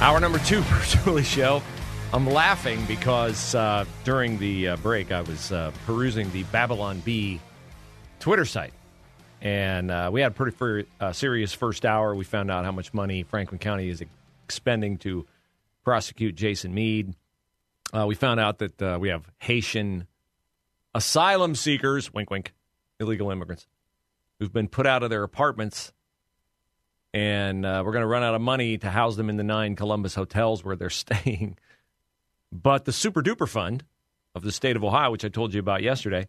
[0.00, 1.60] Hour number two, Bruce Hooley Show.
[2.12, 7.40] I'm laughing because uh, during the uh, break, I was uh, perusing the Babylon Bee
[8.20, 8.72] Twitter site.
[9.42, 12.14] And uh, we had a pretty fir- uh, serious first hour.
[12.14, 14.00] We found out how much money Franklin County is
[14.46, 15.26] expending to
[15.82, 17.16] prosecute Jason Meade.
[17.92, 20.06] Uh, we found out that we have Haitian
[20.94, 22.54] asylum seekers, wink, wink,
[23.00, 23.66] illegal immigrants,
[24.38, 25.92] who've been put out of their apartments
[27.14, 29.76] and uh, we're going to run out of money to house them in the nine
[29.76, 31.58] Columbus hotels where they're staying.
[32.52, 33.84] But the Super Duper Fund
[34.34, 36.28] of the state of Ohio, which I told you about yesterday,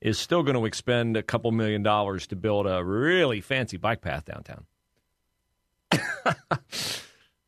[0.00, 4.00] is still going to expend a couple million dollars to build a really fancy bike
[4.00, 4.64] path downtown.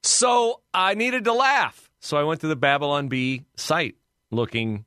[0.03, 1.91] so I needed to laugh.
[2.01, 3.97] So I went to the Babylon Bee site
[4.31, 4.85] looking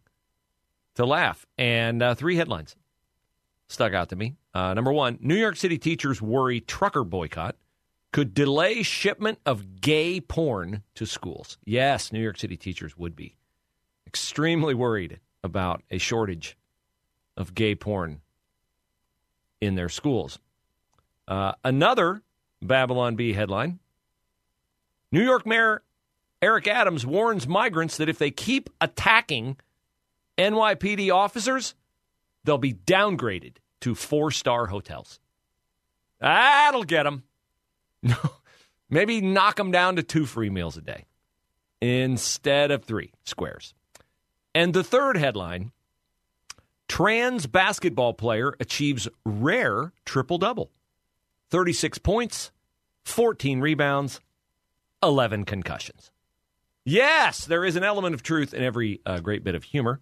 [0.96, 1.46] to laugh.
[1.58, 2.76] And uh, three headlines
[3.68, 4.36] stuck out to me.
[4.54, 7.56] Uh, number one New York City teachers worry trucker boycott
[8.16, 11.58] could delay shipment of gay porn to schools.
[11.66, 13.36] Yes, New York City teachers would be
[14.08, 16.56] extremely worried about a shortage
[17.36, 18.22] of gay porn
[19.60, 20.40] in their schools.
[21.28, 22.22] Uh, another
[22.62, 23.80] Babylon Bee headline
[25.12, 25.84] New York Mayor
[26.42, 29.58] Eric Adams warns migrants that if they keep attacking
[30.38, 31.76] NYPD officers,
[32.46, 35.20] they'll be downgraded to four star hotels.
[36.22, 37.24] That'll get them.
[38.10, 38.18] No,
[38.88, 41.06] maybe knock them down to two free meals a day
[41.82, 43.74] instead of three squares.
[44.54, 45.72] And the third headline
[46.88, 50.72] trans basketball player achieves rare triple double
[51.50, 52.52] 36 points,
[53.06, 54.20] 14 rebounds,
[55.02, 56.12] 11 concussions.
[56.84, 60.00] Yes, there is an element of truth in every uh, great bit of humor.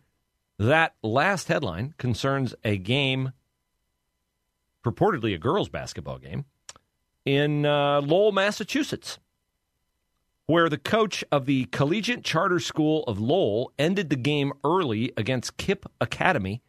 [0.60, 3.32] That last headline concerns a game,
[4.84, 6.46] purportedly a girls' basketball game,
[7.26, 9.20] in uh, Lowell, Massachusetts,
[10.46, 15.58] where the coach of the Collegiate Charter School of Lowell ended the game early against
[15.58, 16.62] KIPP Academy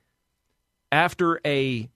[0.94, 1.90] after a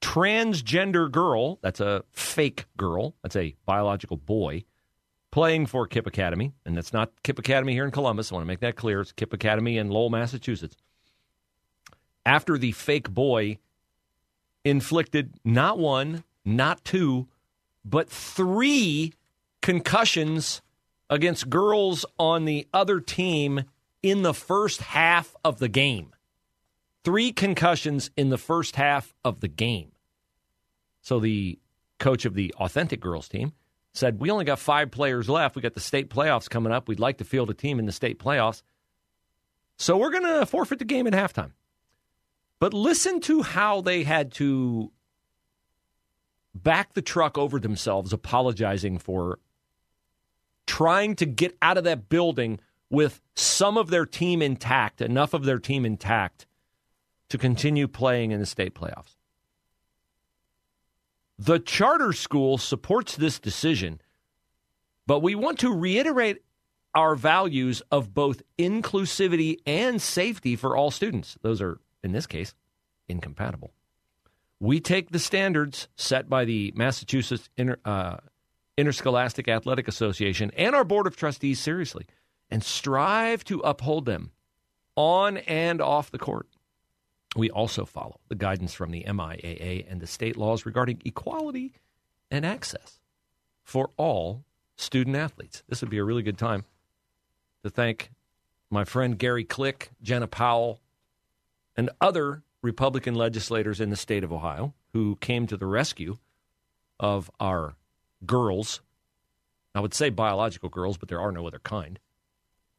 [0.00, 4.64] transgender girl, that's a fake girl, that's a biological boy,
[5.30, 6.52] playing for KIPP Academy.
[6.64, 8.32] And that's not KIPP Academy here in Columbus.
[8.32, 9.02] I want to make that clear.
[9.02, 10.76] It's KIPP Academy in Lowell, Massachusetts.
[12.24, 13.58] After the fake boy
[14.64, 17.28] inflicted not one, not two,
[17.84, 19.12] but three
[19.60, 20.62] concussions
[21.10, 23.64] against girls on the other team
[24.02, 26.12] in the first half of the game.
[27.04, 29.92] Three concussions in the first half of the game.
[31.00, 31.58] So the
[31.98, 33.52] coach of the authentic girls team
[33.92, 35.56] said, We only got five players left.
[35.56, 36.88] We got the state playoffs coming up.
[36.88, 38.62] We'd like to field a team in the state playoffs.
[39.76, 41.52] So we're going to forfeit the game at halftime.
[42.60, 44.92] But listen to how they had to
[46.54, 49.38] back the truck over themselves, apologizing for
[50.66, 55.44] trying to get out of that building with some of their team intact, enough of
[55.44, 56.46] their team intact
[57.30, 59.16] to continue playing in the state playoffs.
[61.38, 64.00] The charter school supports this decision,
[65.06, 66.42] but we want to reiterate
[66.94, 71.38] our values of both inclusivity and safety for all students.
[71.40, 72.54] Those are, in this case,
[73.08, 73.72] incompatible.
[74.62, 78.18] We take the standards set by the Massachusetts Inter, uh,
[78.78, 82.06] Interscholastic Athletic Association and our Board of Trustees seriously
[82.48, 84.30] and strive to uphold them
[84.94, 86.46] on and off the court.
[87.34, 91.72] We also follow the guidance from the MIAA and the state laws regarding equality
[92.30, 93.00] and access
[93.64, 94.44] for all
[94.76, 95.64] student athletes.
[95.68, 96.66] This would be a really good time
[97.64, 98.12] to thank
[98.70, 100.78] my friend Gary Click, Jena Powell,
[101.74, 106.18] and other Republican legislators in the state of Ohio who came to the rescue
[107.00, 107.74] of our
[108.24, 108.80] girls.
[109.74, 111.98] I would say biological girls, but there are no other kind.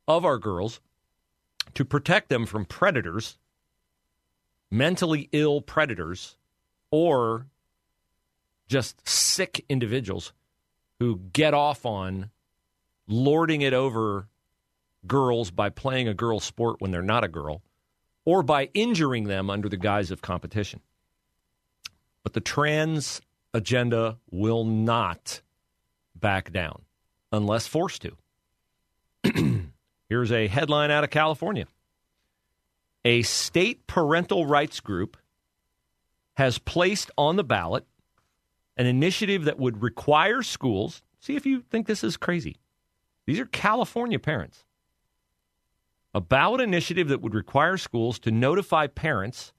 [0.08, 0.80] Of our girls
[1.74, 3.38] to protect them from predators,
[4.72, 6.38] mentally ill predators,
[6.92, 7.48] or
[8.68, 10.34] just sick individuals
[11.00, 12.30] who get off on
[13.08, 14.28] lording it over
[15.06, 17.62] girls by playing a girl sport when they're not a girl
[18.26, 20.80] or by injuring them under the guise of competition.
[22.24, 23.22] But the trans
[23.54, 25.42] agenda will not
[26.16, 26.84] back down
[27.32, 28.18] unless forced to.
[30.10, 31.66] Here's a headline out of California.
[33.06, 35.18] A state parental rights group
[36.36, 37.86] has placed on the ballot
[38.78, 42.58] an initiative that would require schools, see if you think this is crazy.
[43.26, 44.66] These are California parents.
[46.14, 49.52] A ballot initiative that would require schools to notify parents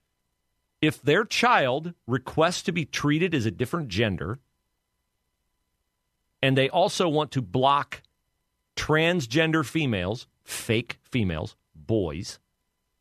[0.81, 4.39] if their child requests to be treated as a different gender,
[6.41, 8.03] and they also want to block
[8.75, 12.39] transgender females, fake females, boys,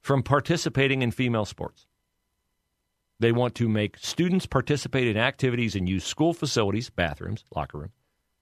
[0.00, 1.86] from participating in female sports.
[3.20, 7.92] They want to make students participate in activities and use school facilities, bathrooms, locker rooms,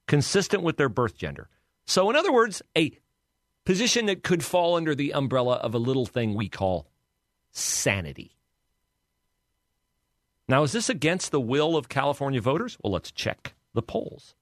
[0.07, 1.49] consistent with their birth gender.
[1.85, 2.93] So, in other words, a
[3.65, 6.87] position that could fall under the umbrella of a little thing we call
[7.51, 8.37] sanity.
[10.49, 12.77] Now, is this against the will of California voters?
[12.83, 14.35] Well, let's check the polls.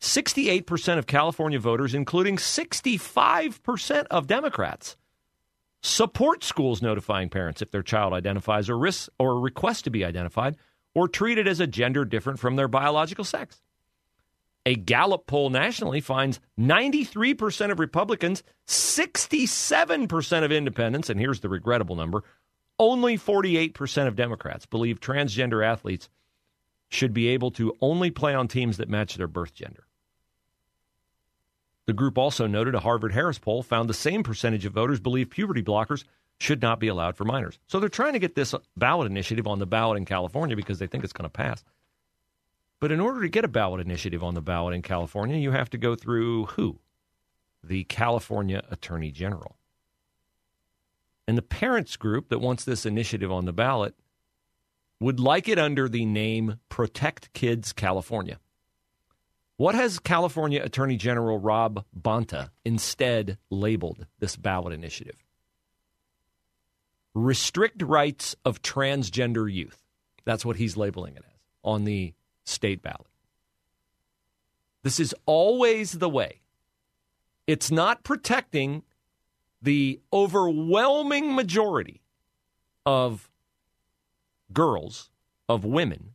[0.00, 4.96] 68% of California voters, including 65% of Democrats,
[5.80, 10.56] support schools notifying parents if their child identifies or risks or requests to be identified
[10.94, 13.62] or treated as a gender different from their biological sex.
[14.64, 21.96] A Gallup poll nationally finds 93% of Republicans, 67% of independents, and here's the regrettable
[21.96, 22.22] number
[22.78, 26.08] only 48% of Democrats believe transgender athletes
[26.88, 29.86] should be able to only play on teams that match their birth gender.
[31.86, 35.30] The group also noted a Harvard Harris poll found the same percentage of voters believe
[35.30, 36.04] puberty blockers
[36.38, 37.58] should not be allowed for minors.
[37.66, 40.86] So they're trying to get this ballot initiative on the ballot in California because they
[40.86, 41.62] think it's going to pass.
[42.82, 45.70] But in order to get a ballot initiative on the ballot in California, you have
[45.70, 46.80] to go through who?
[47.62, 49.54] The California Attorney General.
[51.28, 53.94] And the parents group that wants this initiative on the ballot
[54.98, 58.40] would like it under the name Protect Kids California.
[59.58, 65.22] What has California Attorney General Rob Bonta instead labeled this ballot initiative?
[67.14, 69.84] Restrict rights of transgender youth.
[70.24, 71.32] That's what he's labeling it as
[71.62, 72.12] on the
[72.44, 73.06] state ballot.
[74.82, 76.40] This is always the way.
[77.46, 78.82] It's not protecting
[79.60, 82.02] the overwhelming majority
[82.84, 83.30] of
[84.52, 85.10] girls,
[85.48, 86.14] of women,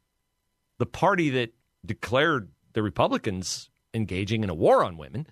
[0.77, 1.53] the party that
[1.85, 5.27] declared the Republicans engaging in a war on women.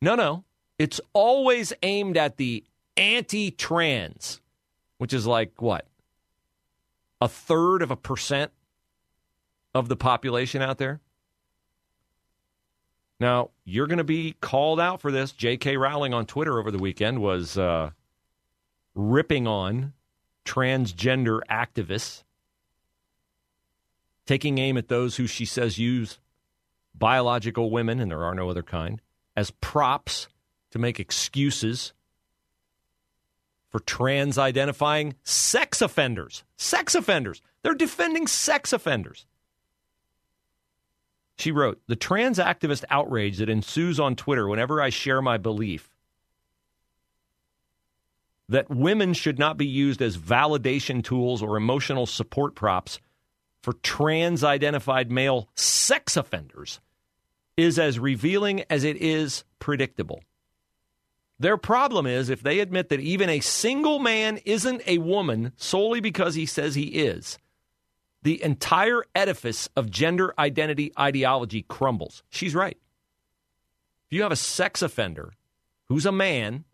[0.00, 0.44] No, no.
[0.78, 2.64] It's always aimed at the
[2.96, 4.40] anti trans,
[4.98, 5.86] which is like what?
[7.20, 8.52] A third of a percent
[9.78, 11.00] of the population out there?
[13.18, 15.32] Now, you're going to be called out for this.
[15.32, 15.76] J.K.
[15.76, 17.90] Rowling on Twitter over the weekend was uh,
[18.94, 19.94] ripping on
[20.44, 22.22] transgender activists
[24.26, 26.18] taking aim at those who she says use
[26.94, 29.00] biological women, and there are no other kind,
[29.36, 30.28] as props
[30.70, 31.92] to make excuses
[33.70, 36.44] for trans identifying sex offenders.
[36.56, 37.40] Sex offenders.
[37.62, 39.26] They're defending sex offenders.
[41.38, 45.90] She wrote The trans activist outrage that ensues on Twitter whenever I share my belief
[48.48, 53.00] that women should not be used as validation tools or emotional support props
[53.62, 56.80] for trans identified male sex offenders
[57.56, 60.22] is as revealing as it is predictable.
[61.38, 66.00] Their problem is if they admit that even a single man isn't a woman solely
[66.00, 67.38] because he says he is,
[68.26, 72.24] the entire edifice of gender identity ideology crumbles.
[72.28, 72.76] She's right.
[74.06, 75.32] If you have a sex offender
[75.84, 76.64] who's a man,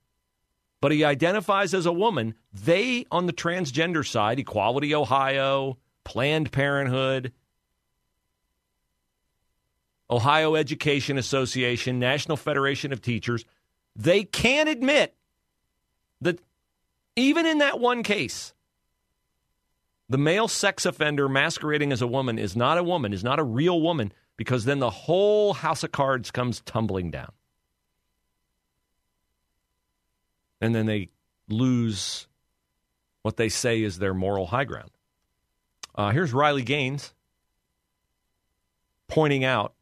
[0.80, 7.34] but he identifies as a woman, they on the transgender side, Equality Ohio, Planned Parenthood,
[10.10, 13.44] Ohio Education Association, National Federation of Teachers,
[13.94, 15.14] they can't admit
[16.22, 16.40] that
[17.14, 18.54] even in that one case,
[20.12, 23.42] the male sex offender masquerading as a woman is not a woman, is not a
[23.42, 27.32] real woman, because then the whole house of cards comes tumbling down.
[30.60, 31.08] And then they
[31.48, 32.28] lose
[33.22, 34.90] what they say is their moral high ground.
[35.94, 37.14] Uh, here's Riley Gaines
[39.08, 39.72] pointing out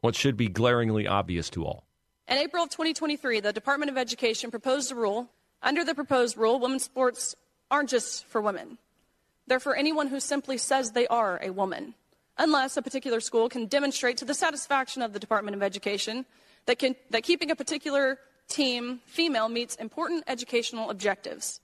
[0.00, 1.84] what should be glaringly obvious to all.
[2.26, 5.30] In April of 2023, the Department of Education proposed a rule.
[5.62, 7.36] Under the proposed rule, women's sports
[7.70, 8.76] aren't just for women.
[9.50, 11.94] They're for anyone who simply says they are a woman,
[12.38, 16.24] unless a particular school can demonstrate to the satisfaction of the Department of Education
[16.66, 21.60] that, can, that keeping a particular team female meets important educational objectives.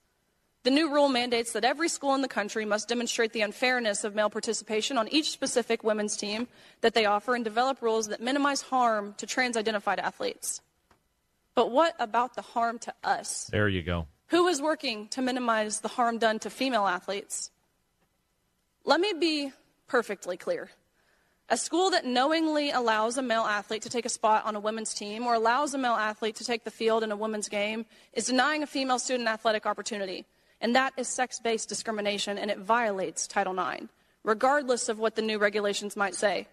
[0.65, 4.17] The new rule mandates that every school in the country must demonstrate the unfairness of
[4.17, 6.49] male participation on each specific women's team
[6.81, 10.61] that they offer and develop rules that minimize harm to trans identified athletes.
[11.55, 13.45] But what about the harm to us?
[13.53, 14.09] There you go.
[14.31, 17.53] Who is working to minimize the harm done to female athletes?
[18.87, 19.53] Let me be
[19.89, 20.71] perfectly clear.
[21.49, 24.95] A school that knowingly allows a male athlete to take a spot on a women's
[24.95, 28.27] team or allows a male athlete to take the field in a women's game is
[28.27, 30.25] denying a female student athletic opportunity.
[30.61, 33.87] And that is sex based discrimination and it violates Title IX,
[34.23, 36.47] regardless of what the new regulations might say.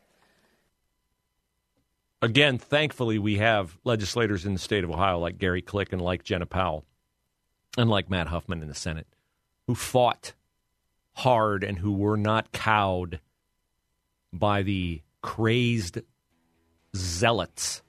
[2.23, 6.23] Again, thankfully, we have legislators in the state of Ohio like Gary Click and like
[6.23, 6.83] Jena Powell
[7.77, 9.07] and like Matt Huffman in the Senate
[9.67, 10.33] who fought
[11.13, 13.19] hard and who were not cowed
[14.31, 15.99] by the crazed
[16.95, 17.81] zealots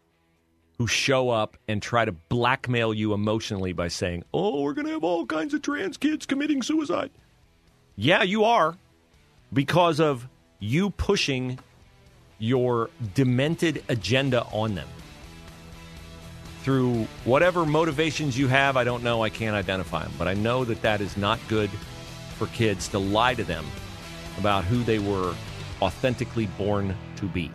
[0.78, 4.92] who show up and try to blackmail you emotionally by saying, Oh, we're going to
[4.92, 7.10] have all kinds of trans kids committing suicide.
[7.96, 8.76] Yeah, you are,
[9.52, 10.28] because of
[10.58, 11.58] you pushing
[12.38, 14.88] your demented agenda on them.
[16.62, 20.64] Through whatever motivations you have, I don't know, I can't identify them, but I know
[20.64, 21.70] that that is not good
[22.34, 23.64] for kids to lie to them
[24.38, 25.34] about who they were
[25.80, 27.50] authentically born to be.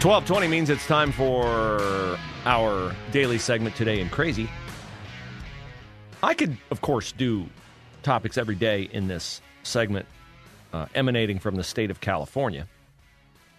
[0.00, 4.48] Twelve twenty means it's time for our daily segment today in crazy.
[6.22, 7.46] I could, of course, do
[8.02, 10.06] topics every day in this segment
[10.72, 12.66] uh, emanating from the state of California.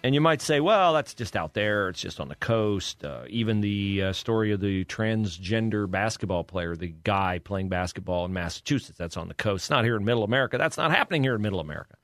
[0.04, 1.90] And you might say, well, that's just out there.
[1.90, 3.06] It's just on the coast.
[3.06, 8.34] Uh, even the uh, story of the transgender basketball player, the guy playing basketball in
[8.34, 9.66] Massachusetts, that's on the coast.
[9.66, 10.58] It's not here in Middle America.
[10.58, 11.96] That's not happening here in Middle America.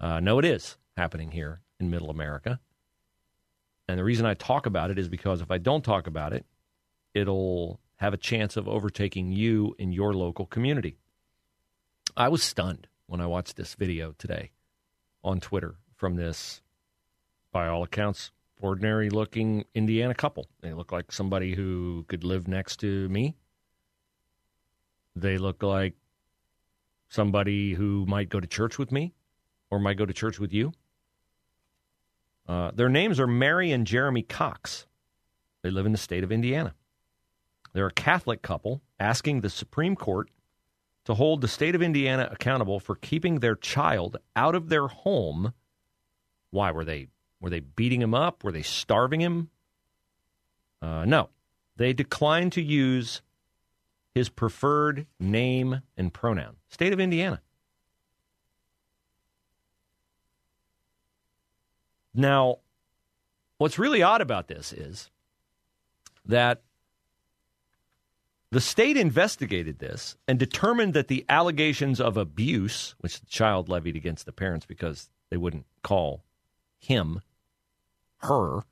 [0.00, 2.58] Uh, no, it is happening here in Middle America.
[3.86, 6.44] And the reason I talk about it is because if I don't talk about it,
[7.14, 10.96] it'll have a chance of overtaking you in your local community.
[12.16, 14.50] I was stunned when I watched this video today
[15.22, 16.62] on Twitter from this
[17.52, 18.30] by all accounts,
[18.60, 20.46] ordinary looking Indiana couple.
[20.60, 23.34] They look like somebody who could live next to me.
[25.16, 25.94] They look like
[27.08, 29.12] somebody who might go to church with me
[29.70, 30.72] or might go to church with you.
[32.48, 34.86] Uh, their names are Mary and Jeremy Cox.
[35.62, 36.74] They live in the state of Indiana.
[37.72, 40.30] They're a Catholic couple asking the Supreme Court
[41.04, 45.52] to hold the state of Indiana accountable for keeping their child out of their home.
[46.50, 47.08] Why were they
[47.40, 48.44] were they beating him up?
[48.44, 49.50] Were they starving him?
[50.82, 51.30] Uh, no.
[51.76, 53.22] They declined to use
[54.14, 56.56] his preferred name and pronoun.
[56.68, 57.40] State of Indiana.
[62.12, 62.58] Now,
[63.58, 65.10] what's really odd about this is
[66.26, 66.62] that
[68.50, 73.94] the state investigated this and determined that the allegations of abuse, which the child levied
[73.94, 76.24] against the parents because they wouldn't call
[76.78, 77.20] him
[78.22, 78.64] her.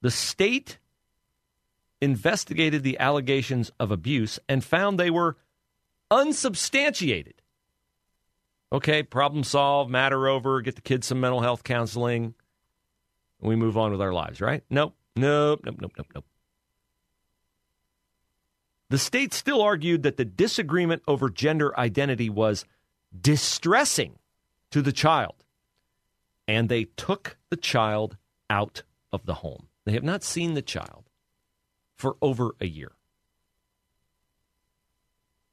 [0.00, 0.78] The state
[2.00, 5.36] investigated the allegations of abuse and found they were
[6.10, 7.42] unsubstantiated.
[8.72, 12.34] Okay, problem solved, matter over, get the kids some mental health counseling.
[13.40, 14.62] And we move on with our lives, right?
[14.70, 16.24] Nope, nope, nope, nope, nope, nope.
[18.90, 22.64] The state still argued that the disagreement over gender identity was
[23.18, 24.18] distressing
[24.70, 25.44] to the child
[26.48, 28.16] and they took the child
[28.50, 29.68] out of the home.
[29.84, 31.04] They have not seen the child
[31.94, 32.92] for over a year.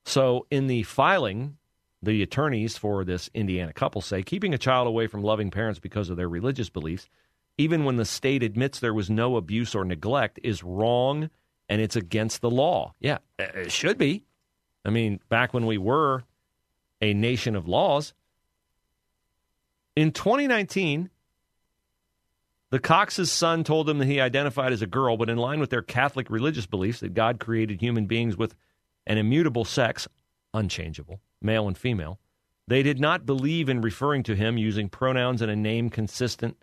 [0.06, 1.58] So, in the filing,
[2.02, 6.10] the attorneys for this Indiana couple say keeping a child away from loving parents because
[6.10, 7.10] of their religious beliefs,
[7.58, 11.30] even when the state admits there was no abuse or neglect, is wrong
[11.68, 12.94] and it's against the law.
[13.00, 14.24] Yeah, it should be.
[14.86, 16.24] I mean, back when we were
[17.02, 18.14] a nation of laws,
[19.96, 21.10] in 2019,
[22.72, 25.70] the Cox's son told them that he identified as a girl, but in line with
[25.70, 28.56] their Catholic religious beliefs that God created human beings with
[29.08, 30.08] an immutable sex,
[30.54, 32.20] unchangeable, male and female,
[32.68, 36.58] they did not believe in referring to him using pronouns and a name consistent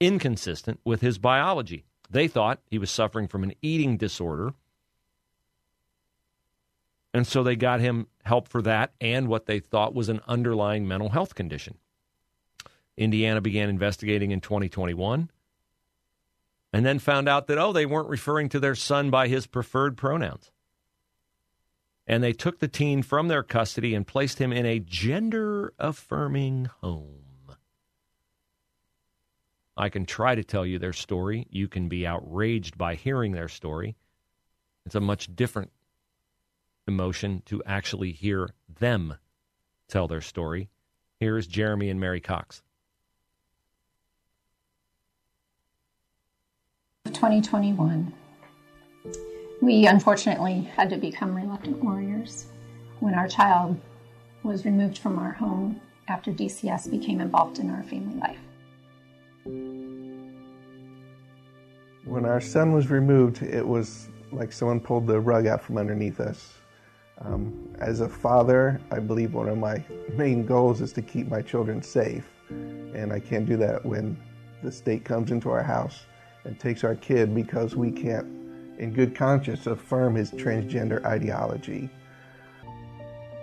[0.00, 1.84] inconsistent with his biology.
[2.10, 4.54] They thought he was suffering from an eating disorder.
[7.12, 10.86] And so they got him help for that and what they thought was an underlying
[10.86, 11.78] mental health condition.
[12.96, 15.30] Indiana began investigating in 2021
[16.72, 19.96] and then found out that, oh, they weren't referring to their son by his preferred
[19.96, 20.50] pronouns.
[22.06, 26.66] and they took the teen from their custody and placed him in a gender affirming
[26.82, 27.56] home.
[29.76, 31.46] I can try to tell you their story.
[31.50, 33.96] You can be outraged by hearing their story.
[34.84, 35.72] It's a much different
[36.86, 39.16] emotion to actually hear them
[39.88, 40.68] tell their story.
[41.18, 42.62] Here's Jeremy and Mary Cox.
[47.24, 48.12] 2021.
[49.62, 52.48] We unfortunately had to become reluctant warriors
[53.00, 53.80] when our child
[54.42, 58.36] was removed from our home after DCS became involved in our family life.
[62.04, 66.20] When our son was removed, it was like someone pulled the rug out from underneath
[66.20, 66.52] us.
[67.22, 71.40] Um, as a father, I believe one of my main goals is to keep my
[71.40, 72.28] children safe.
[72.50, 74.14] And I can't do that when
[74.62, 76.04] the state comes into our house
[76.44, 78.26] and takes our kid because we can't,
[78.78, 81.88] in good conscience, affirm his transgender ideology.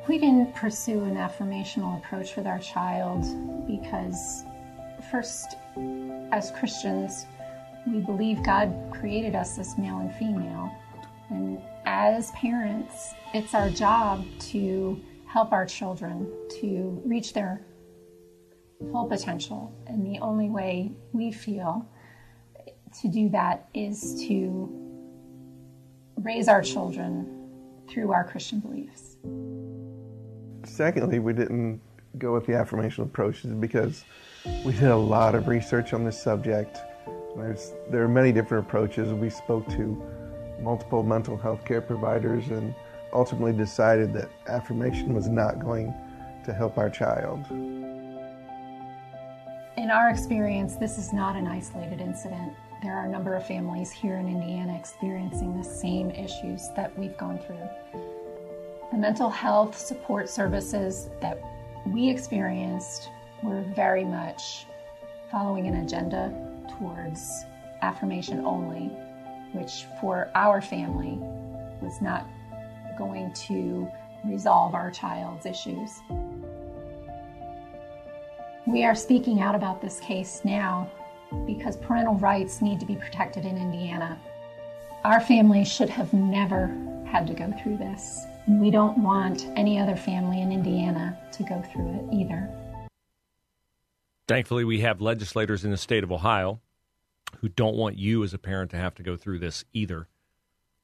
[0.07, 3.23] We didn't pursue an affirmational approach with our child
[3.67, 4.43] because,
[5.11, 5.55] first,
[6.31, 7.25] as Christians,
[7.87, 10.71] we believe God created us as male and female.
[11.29, 16.29] And as parents, it's our job to help our children
[16.59, 17.65] to reach their
[18.91, 19.73] full potential.
[19.87, 21.87] And the only way we feel
[23.01, 24.69] to do that is to
[26.17, 27.27] raise our children
[27.89, 29.17] through our Christian beliefs.
[30.63, 31.81] Secondly, we didn't
[32.17, 34.05] go with the affirmational approaches because
[34.65, 36.77] we did a lot of research on this subject.
[37.35, 39.13] There's, there are many different approaches.
[39.13, 40.01] We spoke to
[40.61, 42.75] multiple mental health care providers and
[43.13, 45.93] ultimately decided that affirmation was not going
[46.45, 47.45] to help our child.
[49.77, 52.53] In our experience, this is not an isolated incident.
[52.81, 57.15] There are a number of families here in Indiana experiencing the same issues that we've
[57.15, 57.69] gone through.
[58.91, 61.39] The mental health support services that
[61.85, 63.11] we experienced
[63.43, 64.65] were very much
[65.29, 66.33] following an agenda
[66.79, 67.45] towards
[67.83, 68.87] affirmation only,
[69.53, 71.19] which for our family
[71.81, 72.25] was not
[72.97, 73.87] going to
[74.25, 75.99] resolve our child's issues.
[78.65, 80.89] We are speaking out about this case now
[81.45, 84.19] because parental rights need to be protected in Indiana.
[85.03, 86.67] Our family should have never
[87.05, 88.25] had to go through this.
[88.47, 92.49] And we don't want any other family in Indiana to go through it either.
[94.27, 96.61] Thankfully, we have legislators in the state of Ohio
[97.39, 100.07] who don't want you as a parent to have to go through this either.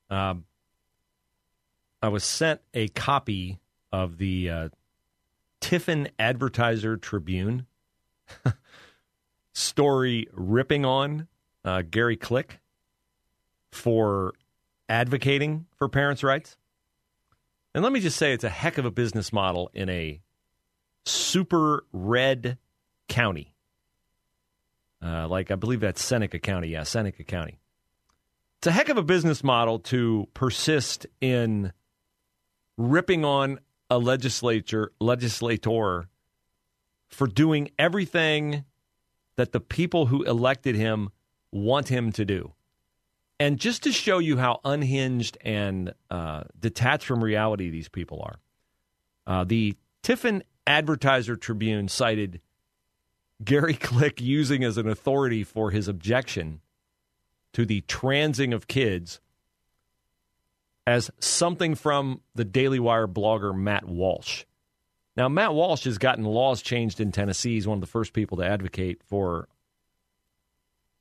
[0.10, 0.46] Um,
[2.02, 3.60] I was sent a copy
[3.92, 4.70] of the uh,
[5.62, 7.66] Tiffin Advertiser Tribune
[9.58, 11.28] story ripping on
[11.66, 12.60] uh, Gary Click
[13.72, 14.34] for
[14.88, 16.58] advocating for parents' rights.
[17.74, 20.22] And let me just say, it's a heck of a business model in a
[21.06, 22.58] super red
[23.08, 23.54] county.
[25.04, 26.70] Uh, like, I believe that's Seneca County.
[26.70, 27.60] Yeah, Seneca County.
[28.60, 31.74] It's a heck of a business model to persist in
[32.78, 36.10] ripping on a legislature legislator
[37.08, 38.64] for doing everything
[39.38, 41.10] that the people who elected him
[41.52, 42.54] want him to do.
[43.40, 48.40] And just to show you how unhinged and uh, detached from reality these people are,
[49.28, 52.42] uh, the Tiffin Advertiser Tribune cited
[53.44, 56.62] Gary Click using as an authority for his objection
[57.54, 59.20] to the transing of kids
[60.88, 64.46] as something from the Daily Wire blogger Matt Walsh.
[65.18, 67.56] Now, Matt Walsh has gotten laws changed in Tennessee.
[67.56, 69.48] He's one of the first people to advocate for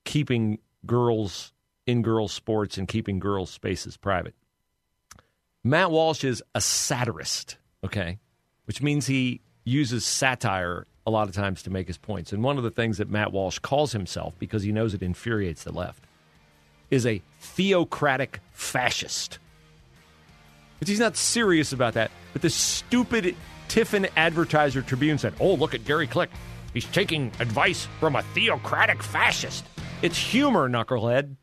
[0.04, 1.52] keeping girls
[1.86, 4.34] in girls' sports and keeping girls' spaces private.
[5.62, 8.18] Matt Walsh is a satirist, okay,
[8.64, 12.32] which means he uses satire a lot of times to make his points.
[12.32, 15.64] And one of the things that Matt Walsh calls himself, because he knows it infuriates
[15.64, 16.02] the left,
[16.90, 19.38] is a theocratic fascist.
[20.78, 22.10] But he's not serious about that.
[22.32, 23.36] But the stupid
[23.68, 26.30] Tiffin Advertiser Tribune said, Oh, look at Gary Click.
[26.72, 29.64] He's taking advice from a theocratic fascist.
[30.02, 31.36] It's humor, knucklehead.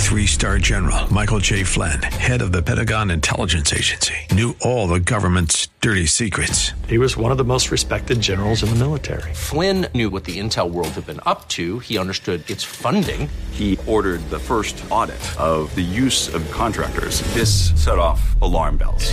[0.00, 1.62] Three star general Michael J.
[1.62, 6.72] Flynn, head of the Pentagon Intelligence Agency, knew all the government's dirty secrets.
[6.88, 9.32] He was one of the most respected generals in the military.
[9.34, 13.28] Flynn knew what the intel world had been up to, he understood its funding.
[13.52, 17.20] He ordered the first audit of the use of contractors.
[17.34, 19.12] This set off alarm bells.